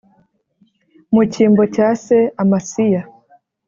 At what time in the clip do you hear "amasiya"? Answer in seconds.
2.43-3.01